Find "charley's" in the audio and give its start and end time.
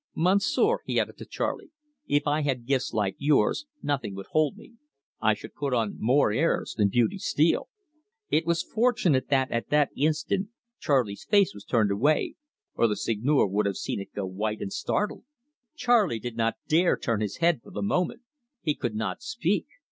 10.79-11.23